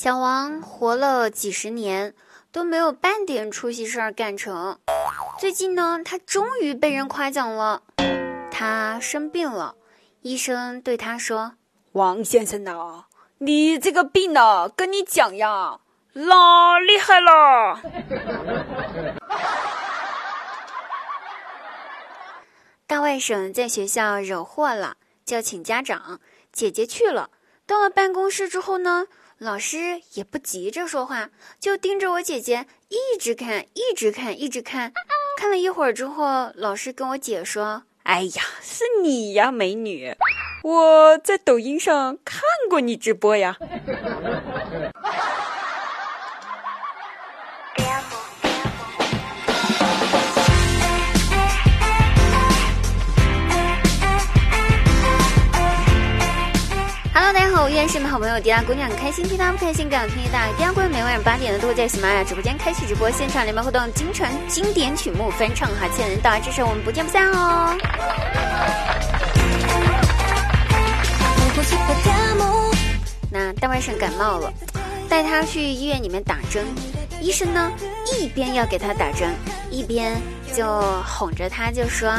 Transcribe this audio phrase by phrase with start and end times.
[0.00, 2.14] 小王活了几十年，
[2.52, 4.78] 都没有半点出息事儿干成。
[5.40, 7.82] 最近呢，他终于被人夸奖了。
[8.48, 9.74] 他生病了，
[10.22, 11.54] 医生对他说
[11.94, 13.06] ：“王先生呐，
[13.38, 15.80] 你这个病呢，跟你讲呀，
[16.12, 17.82] 老厉害了。
[22.86, 26.20] ”大外甥在学校惹祸了，叫请家长。
[26.52, 27.30] 姐姐去了，
[27.66, 29.08] 到了办公室之后呢，
[29.38, 34.92] 老师也不急着说话，就盯着我姐姐一直看，一直看，一直看。
[35.38, 40.12] 看了一会儿之后，老师跟我姐说：“哎呀，是你呀，美女，
[40.64, 43.56] 我在抖音上看过你直播呀。”
[57.78, 67.76] Hello，大家好，我们好朋友迪拉姑娘，开心听他不开心，更想听大迪拉姑娘每晚八点的都会在喜马拉雅直播间开启直播，现场连麦互动，京城经典曲目翻唱哈，欠人到，支持我们不见不散哦。
[73.30, 74.52] 那大外甥感冒了，
[75.08, 76.66] 带他去医院里面打针，
[77.20, 77.70] 医生呢
[78.18, 79.32] 一边要给他打针，
[79.70, 80.20] 一边
[80.52, 82.12] 就哄着他就说：“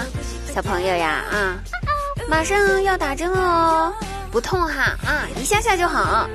[0.56, 1.60] 小朋友呀，啊，
[2.30, 3.94] 马上要打针了哦。”
[4.32, 6.30] 不痛哈啊，一下下就好。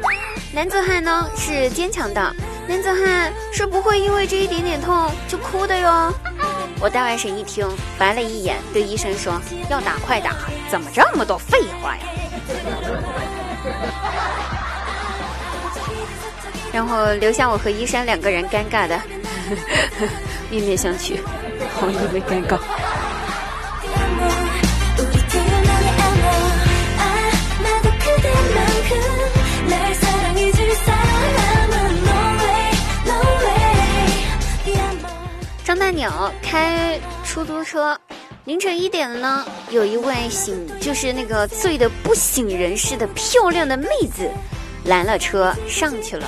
[0.53, 2.34] 男子汉呢是坚强的，
[2.69, 6.12] 男子汉是不会因为这一点点痛就哭的哟。
[6.81, 7.67] 我大外甥一听，
[7.98, 10.33] 白了一眼，对医生说：“要打快打，
[10.70, 12.03] 怎么这么多废话呀？”
[16.72, 19.00] 然后留下我和医生两个人尴尬的
[20.50, 21.19] 面面相觑，
[21.75, 22.59] 好因为尴尬。
[35.85, 37.95] 大鸟开出租车，
[38.47, 44.27] 凌晨一点了呢，有一位醒就是那个醉的不省人事的漂亮的妹子
[44.87, 46.27] 拦了车上去了。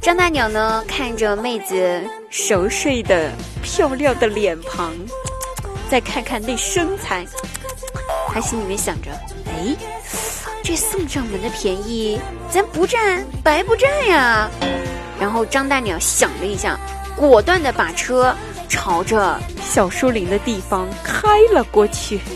[0.00, 3.30] 张大鸟呢看着妹子熟睡的
[3.62, 4.92] 漂亮的脸庞，
[5.88, 7.24] 再看看那身材，
[8.34, 9.12] 他心里面想着：
[9.46, 9.76] 哎，
[10.64, 12.20] 这送上门的便宜
[12.50, 14.50] 咱不占白不占呀。
[15.20, 16.76] 然后张大鸟想了一下，
[17.16, 18.34] 果断的把车。
[18.68, 22.20] 朝着小树林的地方开了过去。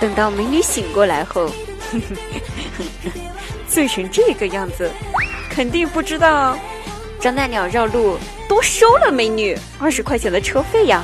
[0.00, 1.48] 等到美女醒过来后，
[3.68, 4.90] 醉成这个样子，
[5.50, 6.58] 肯定不知道
[7.20, 8.18] 张大鸟绕路
[8.48, 11.02] 多收了美女二十块钱的车费呀。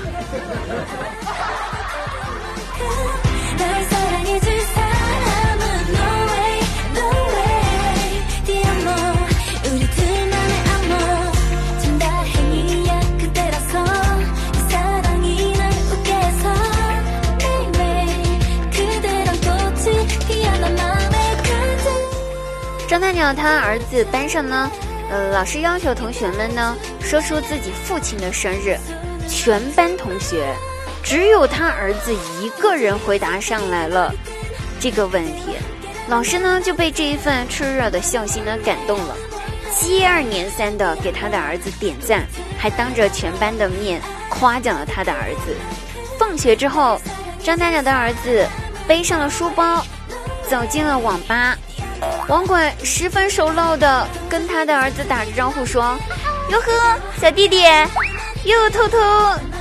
[23.01, 24.71] 大鸟他儿子班上呢，
[25.11, 28.77] 呃，老师要求同学们呢说出自己父亲的生日，
[29.29, 30.55] 全班同学
[31.03, 34.13] 只有他儿子一个人回答上来了
[34.79, 35.57] 这个问题，
[36.09, 39.17] 老师呢就被这一份炽热的孝心呢感动了，
[39.79, 42.27] 接二连三的给他的儿子点赞，
[42.59, 45.57] 还当着全班的面夸奖了他的儿子。
[46.19, 47.01] 放学之后，
[47.43, 48.47] 张大鸟的儿子
[48.87, 49.85] 背上了书包，
[50.49, 51.57] 走进了网吧。
[52.31, 55.99] 网管十分熟络的跟他的儿子打着招呼说
[56.49, 57.65] ：“哟呵，小弟弟，
[58.45, 58.97] 又偷偷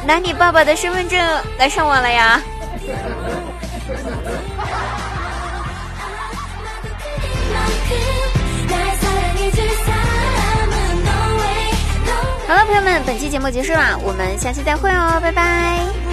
[0.06, 1.20] 拿你爸爸的身份证
[1.58, 2.40] 来上网了呀！”
[12.48, 16.09] 好了，朋友们，本期节目结束了，我们下期再会哦，拜拜。